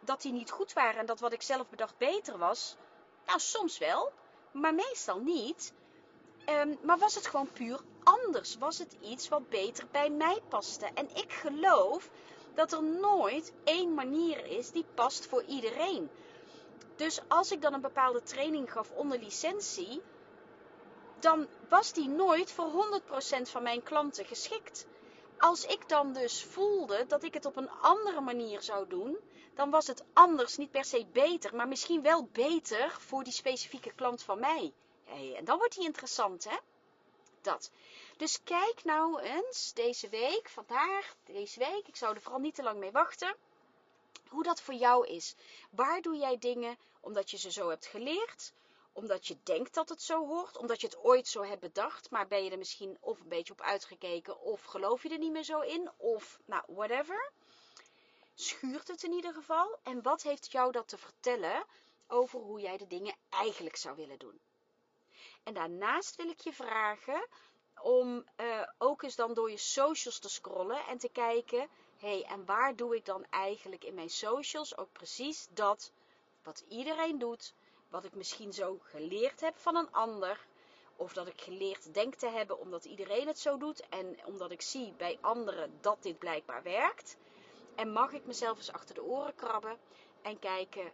dat 0.00 0.22
die 0.22 0.32
niet 0.32 0.50
goed 0.50 0.72
waren 0.72 1.00
en 1.00 1.06
dat 1.06 1.20
wat 1.20 1.32
ik 1.32 1.42
zelf 1.42 1.68
bedacht 1.68 1.98
beter 1.98 2.38
was? 2.38 2.76
Nou, 3.26 3.38
soms 3.38 3.78
wel, 3.78 4.12
maar 4.52 4.74
meestal 4.74 5.18
niet. 5.18 5.72
Um, 6.48 6.78
maar 6.82 6.98
was 6.98 7.14
het 7.14 7.26
gewoon 7.26 7.52
puur 7.52 7.80
anders? 8.02 8.56
Was 8.58 8.78
het 8.78 8.96
iets 9.00 9.28
wat 9.28 9.48
beter 9.48 9.86
bij 9.90 10.10
mij 10.10 10.40
paste? 10.48 10.86
En 10.94 11.08
ik 11.14 11.32
geloof 11.32 12.10
dat 12.54 12.72
er 12.72 12.82
nooit 12.82 13.52
één 13.64 13.94
manier 13.94 14.46
is 14.46 14.70
die 14.70 14.84
past 14.94 15.26
voor 15.26 15.42
iedereen. 15.42 16.10
Dus 16.96 17.20
als 17.28 17.52
ik 17.52 17.62
dan 17.62 17.74
een 17.74 17.80
bepaalde 17.80 18.22
training 18.22 18.72
gaf 18.72 18.90
onder 18.90 19.18
licentie, 19.18 20.02
dan 21.18 21.46
was 21.68 21.92
die 21.92 22.08
nooit 22.08 22.52
voor 22.52 23.00
100% 23.38 23.42
van 23.42 23.62
mijn 23.62 23.82
klanten 23.82 24.24
geschikt. 24.24 24.86
Als 25.38 25.64
ik 25.64 25.88
dan 25.88 26.12
dus 26.12 26.44
voelde 26.44 27.04
dat 27.06 27.22
ik 27.22 27.34
het 27.34 27.44
op 27.44 27.56
een 27.56 27.70
andere 27.70 28.20
manier 28.20 28.62
zou 28.62 28.88
doen, 28.88 29.18
dan 29.60 29.70
was 29.70 29.86
het 29.86 30.04
anders 30.12 30.56
niet 30.56 30.70
per 30.70 30.84
se 30.84 31.06
beter, 31.12 31.54
maar 31.54 31.68
misschien 31.68 32.02
wel 32.02 32.24
beter 32.24 32.90
voor 32.90 33.24
die 33.24 33.32
specifieke 33.32 33.92
klant 33.92 34.22
van 34.22 34.40
mij. 34.40 34.72
Hey, 35.04 35.34
en 35.36 35.44
dan 35.44 35.58
wordt 35.58 35.74
die 35.74 35.84
interessant, 35.84 36.44
hè? 36.44 36.56
Dat. 37.40 37.70
Dus 38.16 38.42
kijk 38.42 38.84
nou 38.84 39.20
eens 39.20 39.72
deze 39.72 40.08
week, 40.08 40.48
vandaag, 40.48 41.14
deze 41.24 41.58
week, 41.58 41.88
ik 41.88 41.96
zou 41.96 42.14
er 42.14 42.20
vooral 42.20 42.40
niet 42.40 42.54
te 42.54 42.62
lang 42.62 42.78
mee 42.78 42.90
wachten, 42.90 43.36
hoe 44.28 44.42
dat 44.42 44.60
voor 44.60 44.74
jou 44.74 45.06
is. 45.06 45.34
Waar 45.70 46.00
doe 46.00 46.16
jij 46.16 46.38
dingen 46.38 46.76
omdat 47.00 47.30
je 47.30 47.38
ze 47.38 47.50
zo 47.50 47.68
hebt 47.68 47.86
geleerd? 47.86 48.52
omdat 48.92 49.26
je 49.26 49.36
denkt 49.42 49.74
dat 49.74 49.88
het 49.88 50.02
zo 50.02 50.26
hoort, 50.26 50.56
omdat 50.56 50.80
je 50.80 50.86
het 50.86 50.98
ooit 50.98 51.28
zo 51.28 51.42
hebt 51.42 51.60
bedacht, 51.60 52.10
maar 52.10 52.26
ben 52.26 52.44
je 52.44 52.50
er 52.50 52.58
misschien 52.58 52.96
of 53.00 53.20
een 53.20 53.28
beetje 53.28 53.52
op 53.52 53.60
uitgekeken, 53.60 54.40
of 54.40 54.62
geloof 54.62 55.02
je 55.02 55.08
er 55.08 55.18
niet 55.18 55.32
meer 55.32 55.44
zo 55.44 55.60
in, 55.60 55.90
of 55.96 56.40
nou, 56.44 56.62
whatever. 56.66 57.32
Schuurt 58.40 58.88
het 58.88 59.02
in 59.02 59.12
ieder 59.12 59.32
geval? 59.34 59.78
En 59.82 60.02
wat 60.02 60.22
heeft 60.22 60.52
jou 60.52 60.72
dat 60.72 60.88
te 60.88 60.98
vertellen 60.98 61.64
over 62.06 62.40
hoe 62.40 62.60
jij 62.60 62.76
de 62.76 62.86
dingen 62.86 63.14
eigenlijk 63.28 63.76
zou 63.76 63.96
willen 63.96 64.18
doen? 64.18 64.40
En 65.42 65.54
daarnaast 65.54 66.16
wil 66.16 66.28
ik 66.28 66.40
je 66.40 66.52
vragen 66.52 67.26
om 67.80 68.24
uh, 68.36 68.62
ook 68.78 69.02
eens 69.02 69.16
dan 69.16 69.34
door 69.34 69.50
je 69.50 69.56
socials 69.56 70.18
te 70.18 70.28
scrollen 70.28 70.86
en 70.86 70.98
te 70.98 71.08
kijken, 71.08 71.68
hé, 71.96 72.20
hey, 72.20 72.24
en 72.24 72.44
waar 72.44 72.76
doe 72.76 72.96
ik 72.96 73.04
dan 73.04 73.26
eigenlijk 73.30 73.84
in 73.84 73.94
mijn 73.94 74.10
socials 74.10 74.76
ook 74.76 74.92
precies 74.92 75.48
dat 75.50 75.92
wat 76.42 76.64
iedereen 76.68 77.18
doet, 77.18 77.54
wat 77.88 78.04
ik 78.04 78.14
misschien 78.14 78.52
zo 78.52 78.78
geleerd 78.82 79.40
heb 79.40 79.58
van 79.58 79.76
een 79.76 79.92
ander. 79.92 80.46
Of 80.96 81.12
dat 81.12 81.26
ik 81.26 81.40
geleerd 81.40 81.94
denk 81.94 82.14
te 82.14 82.28
hebben 82.28 82.58
omdat 82.58 82.84
iedereen 82.84 83.26
het 83.26 83.38
zo 83.38 83.56
doet. 83.58 83.88
En 83.88 84.18
omdat 84.24 84.50
ik 84.50 84.62
zie 84.62 84.92
bij 84.92 85.18
anderen 85.20 85.78
dat 85.80 86.02
dit 86.02 86.18
blijkbaar 86.18 86.62
werkt. 86.62 87.16
En 87.74 87.92
mag 87.92 88.12
ik 88.12 88.26
mezelf 88.26 88.56
eens 88.56 88.72
achter 88.72 88.94
de 88.94 89.02
oren 89.02 89.34
krabben 89.34 89.78
en 90.22 90.38
kijken, 90.38 90.92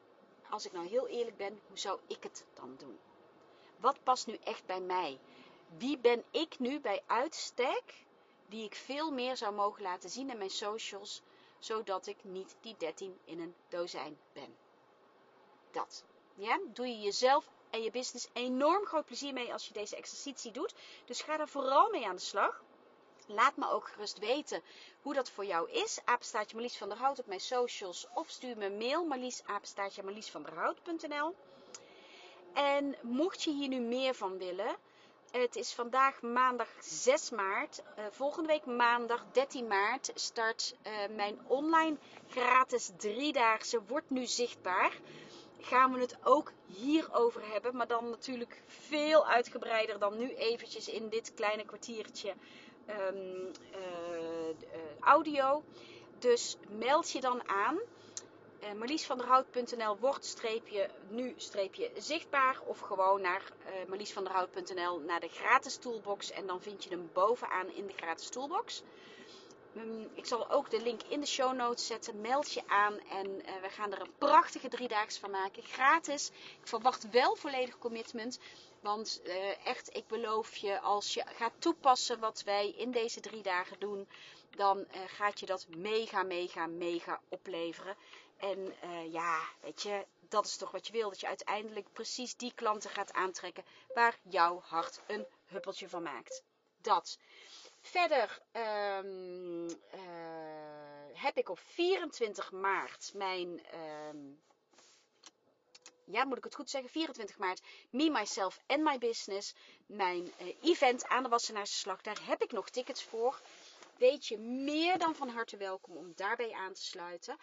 als 0.51 0.67
ik 0.67 0.73
nou 0.73 0.87
heel 0.87 1.09
eerlijk 1.09 1.37
ben, 1.37 1.61
hoe 1.69 1.79
zou 1.79 2.01
ik 2.07 2.23
het 2.23 2.45
dan 2.55 2.75
doen? 2.79 2.99
Wat 3.77 4.03
past 4.03 4.27
nu 4.27 4.39
echt 4.45 4.67
bij 4.67 4.81
mij? 4.81 5.19
Wie 5.77 5.99
ben 5.99 6.25
ik 6.31 6.59
nu 6.59 6.81
bij 6.81 7.03
uitstek 7.07 8.05
die 8.49 8.65
ik 8.65 8.75
veel 8.75 9.11
meer 9.11 9.37
zou 9.37 9.55
mogen 9.55 9.83
laten 9.83 10.11
zien 10.11 10.31
in 10.31 10.39
mijn 10.39 10.51
socials, 10.51 11.23
zodat 11.59 12.07
ik 12.07 12.25
niet 12.25 12.57
die 12.61 12.75
13 12.79 13.19
in 13.25 13.41
een 13.41 13.55
dozijn 13.69 14.19
ben? 14.33 14.57
Dat. 15.71 16.05
Ja, 16.35 16.61
doe 16.73 16.87
je 16.87 17.01
jezelf 17.01 17.51
en 17.71 17.83
je 17.83 17.91
business 17.91 18.29
enorm 18.33 18.85
groot 18.85 19.05
plezier 19.05 19.33
mee 19.33 19.53
als 19.53 19.67
je 19.67 19.73
deze 19.73 19.97
exercitie 19.97 20.51
doet. 20.53 20.75
Dus 21.05 21.23
ga 21.23 21.41
er 21.41 21.49
vooral 21.49 21.91
mee 21.91 22.07
aan 22.07 22.17
de 22.17 22.23
slag. 22.23 22.63
Laat 23.27 23.57
me 23.57 23.71
ook 23.71 23.89
gerust 23.89 24.19
weten 24.19 24.63
hoe 25.03 25.15
dat 25.15 25.31
voor 25.31 25.45
jou 25.45 25.71
is. 25.71 25.99
Apenstaartje 26.05 26.57
Marlies 26.57 26.77
van 26.77 26.89
der 26.89 26.99
Hout 26.99 27.19
op 27.19 27.27
mijn 27.27 27.41
socials. 27.41 28.07
Of 28.15 28.29
stuur 28.31 28.57
me 28.57 28.65
een 28.65 28.79
mail. 28.79 29.05
Marlies, 29.05 29.43
apenstaartje 29.47 30.03
Hout.nl 30.55 31.35
En 32.55 32.97
mocht 33.03 33.43
je 33.43 33.51
hier 33.51 33.69
nu 33.69 33.81
meer 33.81 34.15
van 34.15 34.39
willen. 34.39 34.77
Het 35.31 35.57
is 35.57 35.73
vandaag 35.73 36.23
maandag 36.23 36.69
6 36.81 37.31
maart. 37.31 37.83
Uh, 37.99 38.05
volgende 38.11 38.49
week 38.49 38.65
maandag 38.67 39.25
13 39.33 39.67
maart 39.67 40.11
start 40.15 40.75
uh, 40.87 41.17
mijn 41.17 41.39
online 41.47 41.97
gratis 42.29 42.91
driedaagse 42.97 43.83
Wordt 43.87 44.11
nu 44.11 44.27
zichtbaar 44.27 44.93
gaan 45.67 45.93
we 45.93 46.01
het 46.01 46.17
ook 46.23 46.53
hierover 46.67 47.53
hebben. 47.53 47.77
Maar 47.77 47.87
dan 47.87 48.11
natuurlijk 48.11 48.63
veel 48.67 49.27
uitgebreider 49.27 49.99
dan 49.99 50.19
nu 50.19 50.35
eventjes 50.35 50.89
in 50.89 51.09
dit 51.09 51.35
kleine 51.35 51.65
kwartiertje 51.65 52.35
um, 52.89 53.51
uh, 53.73 54.57
audio. 55.01 55.63
Dus 56.19 56.57
meld 56.69 57.11
je 57.11 57.21
dan 57.21 57.49
aan. 57.49 57.79
Uh, 58.63 58.73
marliesvanderhout.nl 58.73 59.97
wordt 59.99 60.43
nu 61.09 61.35
streepje 61.37 61.91
zichtbaar. 61.97 62.61
Of 62.67 62.79
gewoon 62.81 63.21
naar 63.21 63.43
uh, 63.43 63.89
marliesvanderhout.nl 63.89 65.01
naar 65.01 65.21
de 65.21 65.29
gratis 65.29 65.77
toolbox. 65.77 66.31
En 66.31 66.47
dan 66.47 66.63
vind 66.63 66.85
je 66.85 66.91
hem 66.91 67.11
bovenaan 67.13 67.71
in 67.71 67.87
de 67.87 67.93
gratis 67.97 68.29
toolbox. 68.29 68.83
Mm, 69.73 70.09
ik 70.15 70.27
zal 70.27 70.51
ook 70.51 70.71
de 70.71 70.83
link 70.83 71.01
in 71.09 71.21
de 71.21 71.27
show 71.27 71.55
notes 71.55 71.87
zetten. 71.87 72.21
Meld 72.21 72.53
je 72.53 72.63
aan 72.67 72.99
en 73.11 73.37
we 73.37 73.69
gaan 73.69 73.93
er 73.93 74.01
een 74.01 74.15
prachtige 74.19 74.69
driedaags 74.69 75.19
van 75.19 75.31
maken. 75.31 75.63
Gratis. 75.63 76.31
Ik 76.61 76.67
verwacht 76.67 77.11
wel 77.11 77.37
volledig 77.37 77.79
commitment. 77.79 78.39
Want 78.87 79.21
uh, 79.25 79.67
echt, 79.67 79.97
ik 79.97 80.07
beloof 80.07 80.57
je, 80.57 80.81
als 80.81 81.15
je 81.15 81.25
gaat 81.27 81.53
toepassen 81.59 82.19
wat 82.21 82.43
wij 82.43 82.71
in 82.71 82.91
deze 82.91 83.21
drie 83.21 83.43
dagen 83.43 83.79
doen, 83.79 84.09
dan 84.51 84.79
uh, 84.79 84.85
gaat 85.07 85.41
je 85.41 85.47
dat 85.47 85.67
mega, 85.69 86.23
mega, 86.23 86.67
mega 86.67 87.21
opleveren. 87.29 87.97
En 88.37 88.75
ja, 89.11 89.41
weet 89.61 89.83
je, 89.83 90.07
dat 90.29 90.47
is 90.47 90.57
toch 90.57 90.71
wat 90.71 90.87
je 90.87 90.93
wil. 90.93 91.09
Dat 91.09 91.21
je 91.21 91.27
uiteindelijk 91.27 91.93
precies 91.93 92.37
die 92.37 92.53
klanten 92.55 92.91
gaat 92.91 93.13
aantrekken 93.13 93.65
waar 93.95 94.19
jouw 94.23 94.61
hart 94.61 95.01
een 95.07 95.27
huppeltje 95.47 95.89
van 95.89 96.03
maakt. 96.03 96.43
Dat. 96.81 97.19
Verder 97.81 98.43
uh, 98.53 99.71
heb 101.13 101.37
ik 101.37 101.49
op 101.49 101.59
24 101.59 102.53
maart 102.53 103.13
mijn. 103.15 103.61
Um, 104.09 104.41
ja, 106.07 106.25
moet 106.25 106.39
ik 106.39 106.45
het 106.45 106.55
goed 106.55 106.71
zeggen? 106.71 106.91
24 106.91 107.39
maart. 107.39 107.63
Me, 107.91 108.11
Myself 108.11 108.61
and 108.67 108.83
My 108.83 108.99
Business. 108.99 109.55
Mijn 109.87 110.33
uh, 110.41 110.55
event 110.63 111.07
aan 111.07 111.23
de 111.23 111.29
Wassenaarse 111.29 111.75
Slag. 111.75 112.03
Daar 112.03 112.21
heb 112.23 112.43
ik 112.43 112.53
nog 112.53 112.71
tickets 112.71 113.03
voor. 113.03 113.41
Weet 113.99 114.27
je 114.27 114.39
meer 114.39 114.99
dan 114.99 115.15
van 115.15 115.29
harte 115.29 115.57
welkom 115.57 115.97
om 115.97 116.13
daarbij 116.15 116.53
aan 116.53 116.73
te 116.73 116.83
sluiten. 116.83 117.37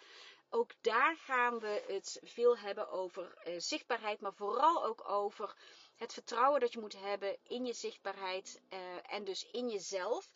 Ook 0.50 0.70
daar 0.80 1.16
gaan 1.16 1.58
we 1.58 1.84
het 1.86 2.20
veel 2.22 2.58
hebben 2.58 2.90
over 2.90 3.38
uh, 3.46 3.54
zichtbaarheid, 3.58 4.20
maar 4.20 4.34
vooral 4.34 4.84
ook 4.84 5.08
over 5.08 5.56
het 5.96 6.12
vertrouwen 6.12 6.60
dat 6.60 6.72
je 6.72 6.80
moet 6.80 7.00
hebben 7.00 7.36
in 7.42 7.64
je 7.64 7.72
zichtbaarheid 7.72 8.60
uh, 8.72 8.78
en 9.14 9.24
dus 9.24 9.46
in 9.50 9.68
jezelf. 9.68 10.30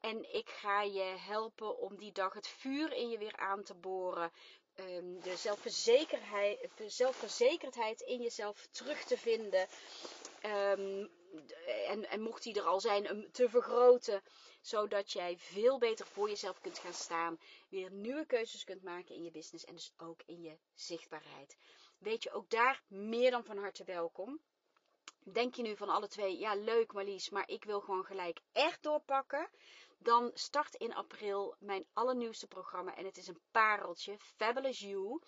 En 0.00 0.34
ik 0.34 0.48
ga 0.48 0.82
je 0.82 1.02
helpen 1.02 1.78
om 1.78 1.98
die 1.98 2.12
dag 2.12 2.32
het 2.32 2.48
vuur 2.48 2.92
in 2.92 3.08
je 3.08 3.18
weer 3.18 3.36
aan 3.36 3.62
te 3.62 3.74
boren. 3.74 4.32
Um, 4.76 5.20
de 5.20 5.36
zelfverzekerdheid 6.86 8.00
in 8.00 8.22
jezelf 8.22 8.66
terug 8.70 9.04
te 9.04 9.18
vinden. 9.18 9.68
Um, 10.44 11.10
en, 11.86 12.08
en, 12.08 12.20
mocht 12.20 12.42
die 12.42 12.54
er 12.54 12.66
al 12.66 12.80
zijn, 12.80 13.28
te 13.32 13.48
vergroten. 13.48 14.22
Zodat 14.60 15.12
jij 15.12 15.38
veel 15.38 15.78
beter 15.78 16.06
voor 16.06 16.28
jezelf 16.28 16.60
kunt 16.60 16.78
gaan 16.78 16.92
staan. 16.92 17.38
Weer 17.68 17.90
nieuwe 17.90 18.26
keuzes 18.26 18.64
kunt 18.64 18.82
maken 18.82 19.14
in 19.14 19.24
je 19.24 19.30
business 19.30 19.64
en 19.64 19.74
dus 19.74 19.92
ook 19.96 20.22
in 20.26 20.42
je 20.42 20.58
zichtbaarheid. 20.74 21.56
Weet 21.98 22.22
je, 22.22 22.32
ook 22.32 22.50
daar 22.50 22.82
meer 22.88 23.30
dan 23.30 23.44
van 23.44 23.58
harte 23.58 23.84
welkom. 23.84 24.40
Denk 25.24 25.54
je 25.54 25.62
nu 25.62 25.76
van 25.76 25.88
alle 25.88 26.08
twee, 26.08 26.38
ja 26.38 26.54
leuk 26.54 26.92
Marlies, 26.92 27.30
maar 27.30 27.48
ik 27.48 27.64
wil 27.64 27.80
gewoon 27.80 28.04
gelijk 28.04 28.40
echt 28.52 28.82
doorpakken. 28.82 29.50
Dan 30.02 30.30
start 30.34 30.74
in 30.74 30.94
april 30.94 31.56
mijn 31.58 31.86
allernieuwste 31.92 32.46
programma 32.46 32.96
en 32.96 33.04
het 33.04 33.16
is 33.16 33.26
een 33.28 33.40
pareltje, 33.50 34.18
Fabulous 34.18 34.78
You. 34.78 35.20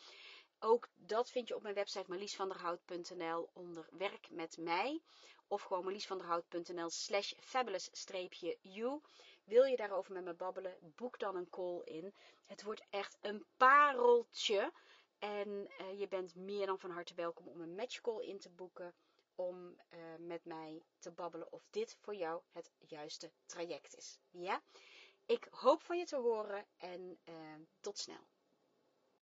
Ook 0.59 0.88
dat 0.95 1.31
vind 1.31 1.49
je 1.49 1.54
op 1.54 1.62
mijn 1.62 1.75
website 1.75 2.04
marliesvanderhout.nl 2.09 3.50
onder 3.52 3.88
werk 3.90 4.31
met 4.31 4.57
mij. 4.57 5.02
Of 5.49 5.62
gewoon 5.62 5.85
marliesvanderhout.nl 5.85 6.90
slash 6.90 7.33
fabulous-you. 7.40 9.00
Wil 9.45 9.64
je 9.64 9.76
daarover 9.76 10.12
met 10.12 10.25
me 10.25 10.35
babbelen, 10.35 10.76
boek 10.81 11.19
dan 11.19 11.37
een 11.37 11.50
call 11.50 11.81
in. 11.85 12.14
Het 12.45 12.62
wordt 12.62 12.87
echt 12.90 13.19
een 13.21 13.47
pareltje. 13.57 14.73
En 15.19 15.49
uh, 15.49 15.99
je 15.99 16.09
bent 16.09 16.35
meer 16.35 16.66
dan 16.66 16.78
van 16.78 16.90
harte 16.90 17.14
welkom 17.14 17.49
om 17.49 17.61
een 17.61 17.75
matchcall 17.75 18.25
in 18.25 18.38
te 18.38 18.50
boeken 18.50 18.95
om 19.35 19.76
uh, 19.91 19.99
met 20.19 20.45
mij 20.45 20.83
te 20.99 21.11
babbelen 21.11 21.53
of 21.53 21.67
dit 21.71 21.97
voor 22.00 22.14
jou 22.14 22.43
het 22.53 22.71
juiste 22.79 23.33
traject 23.47 23.97
is. 23.97 24.19
Ja? 24.31 24.62
Ik 25.26 25.47
hoop 25.50 25.83
van 25.83 25.99
je 25.99 26.05
te 26.05 26.17
horen 26.17 26.67
en 26.76 27.19
uh, 27.25 27.35
tot 27.81 27.99
snel. 27.99 28.26